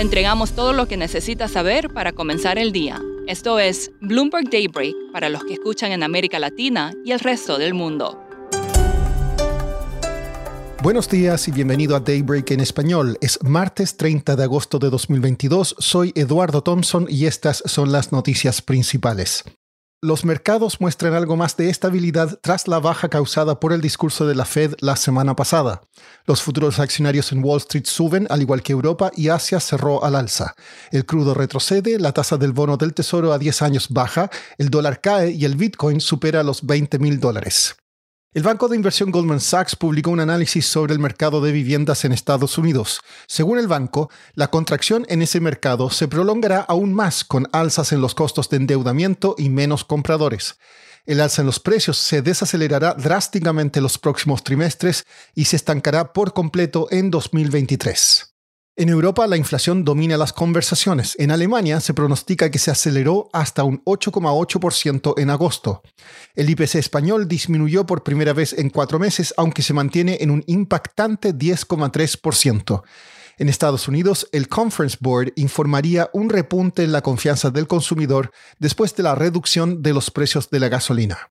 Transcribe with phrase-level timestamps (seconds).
[0.00, 3.02] Le entregamos todo lo que necesita saber para comenzar el día.
[3.26, 7.74] Esto es Bloomberg Daybreak para los que escuchan en América Latina y el resto del
[7.74, 8.18] mundo.
[10.82, 13.18] Buenos días y bienvenido a Daybreak en español.
[13.20, 15.76] Es martes 30 de agosto de 2022.
[15.78, 19.44] Soy Eduardo Thompson y estas son las noticias principales.
[20.02, 24.34] Los mercados muestran algo más de estabilidad tras la baja causada por el discurso de
[24.34, 25.82] la Fed la semana pasada.
[26.24, 30.16] Los futuros accionarios en Wall Street suben, al igual que Europa, y Asia cerró al
[30.16, 30.54] alza.
[30.90, 35.02] El crudo retrocede, la tasa del bono del tesoro a 10 años baja, el dólar
[35.02, 37.76] cae y el Bitcoin supera los 20 mil dólares.
[38.32, 42.12] El banco de inversión Goldman Sachs publicó un análisis sobre el mercado de viviendas en
[42.12, 43.00] Estados Unidos.
[43.26, 48.00] Según el banco, la contracción en ese mercado se prolongará aún más con alzas en
[48.00, 50.60] los costos de endeudamiento y menos compradores.
[51.06, 56.32] El alza en los precios se desacelerará drásticamente los próximos trimestres y se estancará por
[56.32, 58.29] completo en 2023.
[58.76, 61.16] En Europa la inflación domina las conversaciones.
[61.18, 65.82] En Alemania se pronostica que se aceleró hasta un 8,8% en agosto.
[66.34, 70.44] El IPC español disminuyó por primera vez en cuatro meses, aunque se mantiene en un
[70.46, 72.82] impactante 10,3%.
[73.38, 78.94] En Estados Unidos, el Conference Board informaría un repunte en la confianza del consumidor después
[78.94, 81.30] de la reducción de los precios de la gasolina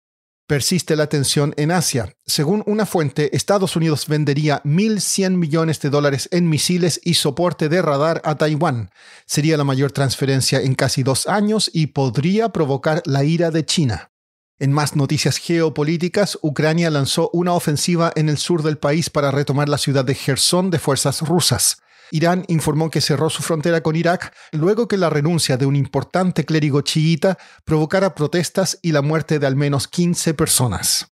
[0.49, 2.15] persiste la tensión en Asia.
[2.25, 7.83] Según una fuente, Estados Unidos vendería 1.100 millones de dólares en misiles y soporte de
[7.83, 8.89] radar a Taiwán.
[9.27, 14.09] Sería la mayor transferencia en casi dos años y podría provocar la ira de China.
[14.57, 19.69] En más noticias geopolíticas, Ucrania lanzó una ofensiva en el sur del país para retomar
[19.69, 21.77] la ciudad de Gerson de fuerzas rusas.
[22.11, 26.45] Irán informó que cerró su frontera con Irak luego que la renuncia de un importante
[26.45, 31.11] clérigo chiita provocara protestas y la muerte de al menos 15 personas.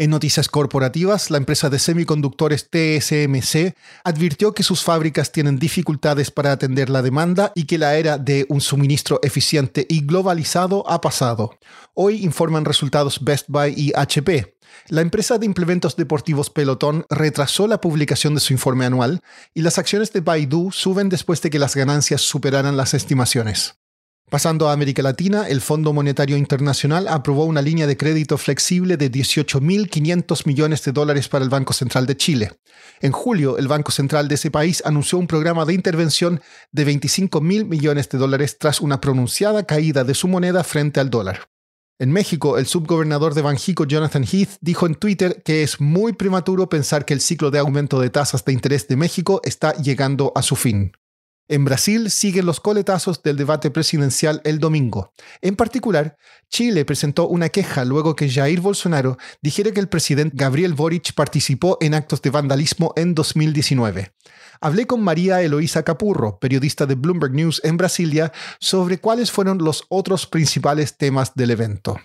[0.00, 6.52] En noticias corporativas, la empresa de semiconductores TSMC advirtió que sus fábricas tienen dificultades para
[6.52, 11.58] atender la demanda y que la era de un suministro eficiente y globalizado ha pasado.
[11.94, 14.54] Hoy informan resultados Best Buy y HP.
[14.86, 19.20] La empresa de implementos deportivos Peloton retrasó la publicación de su informe anual
[19.52, 23.74] y las acciones de Baidu suben después de que las ganancias superaran las estimaciones.
[24.28, 29.10] Pasando a América Latina, el Fondo Monetario Internacional aprobó una línea de crédito flexible de
[29.10, 32.52] 18.500 millones de dólares para el Banco Central de Chile.
[33.00, 37.64] En julio, el Banco Central de ese país anunció un programa de intervención de 25.000
[37.64, 41.48] millones de dólares tras una pronunciada caída de su moneda frente al dólar.
[41.98, 46.68] En México, el subgobernador de Banjico, Jonathan Heath, dijo en Twitter que es muy prematuro
[46.68, 50.42] pensar que el ciclo de aumento de tasas de interés de México está llegando a
[50.42, 50.92] su fin.
[51.50, 55.14] En Brasil siguen los coletazos del debate presidencial el domingo.
[55.40, 56.18] En particular,
[56.50, 61.78] Chile presentó una queja luego que Jair Bolsonaro dijera que el presidente Gabriel Boric participó
[61.80, 64.12] en actos de vandalismo en 2019.
[64.60, 68.30] Hablé con María Eloísa Capurro, periodista de Bloomberg News en Brasilia,
[68.60, 71.96] sobre cuáles fueron los otros principales temas del evento.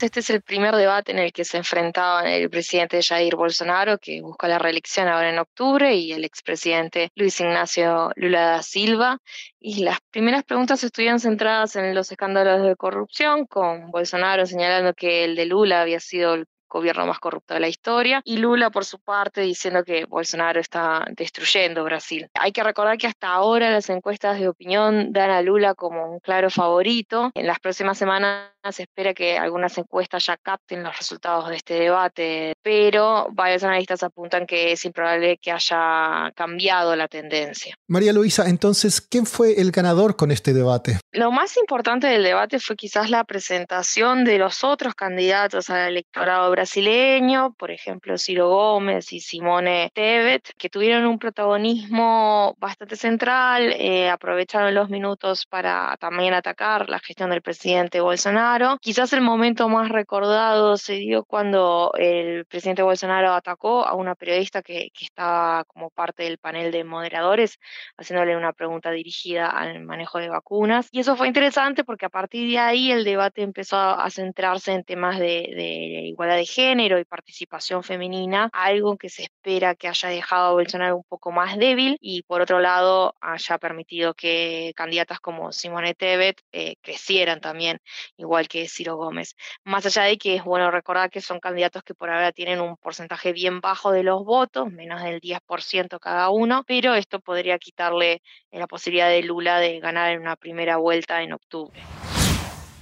[0.00, 4.22] Este es el primer debate en el que se enfrentaban el presidente Jair Bolsonaro, que
[4.22, 9.18] busca la reelección ahora en octubre, y el expresidente Luis Ignacio Lula da Silva.
[9.58, 15.24] Y las primeras preguntas estuvieron centradas en los escándalos de corrupción, con Bolsonaro señalando que
[15.24, 18.84] el de Lula había sido el gobierno más corrupto de la historia, y Lula por
[18.84, 22.28] su parte diciendo que Bolsonaro está destruyendo Brasil.
[22.34, 26.20] Hay que recordar que hasta ahora las encuestas de opinión dan a Lula como un
[26.20, 27.32] claro favorito.
[27.34, 31.74] En las próximas semanas se espera que algunas encuestas ya capten los resultados de este
[31.74, 37.74] debate, pero varios analistas apuntan que es improbable que haya cambiado la tendencia.
[37.88, 40.98] María Luisa, entonces, ¿quién fue el ganador con este debate?
[41.12, 46.50] Lo más importante del debate fue quizás la presentación de los otros candidatos al electorado
[46.50, 54.10] brasileño, por ejemplo Ciro Gómez y Simone Tebet, que tuvieron un protagonismo bastante central, eh,
[54.10, 58.78] aprovecharon los minutos para también atacar la gestión del presidente Bolsonaro Bolsonaro.
[58.80, 64.62] Quizás el momento más recordado se dio cuando el presidente Bolsonaro atacó a una periodista
[64.62, 67.58] que, que estaba como parte del panel de moderadores,
[67.96, 70.88] haciéndole una pregunta dirigida al manejo de vacunas.
[70.90, 74.84] Y eso fue interesante porque a partir de ahí el debate empezó a centrarse en
[74.84, 80.08] temas de, de igualdad de género y participación femenina, algo que se espera que haya
[80.08, 85.20] dejado a Bolsonaro un poco más débil y por otro lado haya permitido que candidatas
[85.20, 87.78] como Simone Tebet eh, crecieran también,
[88.16, 89.34] igual que Ciro Gómez.
[89.64, 92.76] Más allá de que es bueno recordar que son candidatos que por ahora tienen un
[92.76, 98.22] porcentaje bien bajo de los votos, menos del 10% cada uno, pero esto podría quitarle
[98.50, 101.80] la posibilidad de Lula de ganar en una primera vuelta en octubre.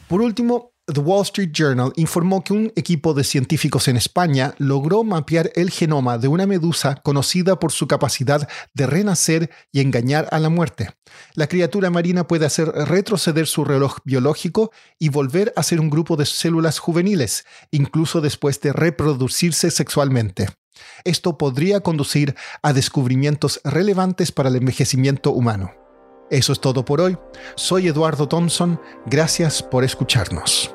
[0.08, 5.04] Por último, The Wall Street Journal informó que un equipo de científicos en España logró
[5.04, 10.38] mapear el genoma de una medusa conocida por su capacidad de renacer y engañar a
[10.38, 10.88] la muerte.
[11.34, 16.16] La criatura marina puede hacer retroceder su reloj biológico y volver a ser un grupo
[16.16, 20.48] de células juveniles, incluso después de reproducirse sexualmente.
[21.04, 25.74] Esto podría conducir a descubrimientos relevantes para el envejecimiento humano.
[26.30, 27.18] Eso es todo por hoy.
[27.56, 28.80] Soy Eduardo Thompson.
[29.04, 30.74] Gracias por escucharnos.